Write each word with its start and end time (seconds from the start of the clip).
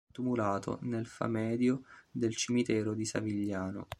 È 0.07 0.11
tumulato 0.13 0.79
nel 0.81 1.05
Famedio 1.05 1.83
del 2.09 2.35
cimitero 2.35 2.95
di 2.95 3.05
Savigliano. 3.05 3.87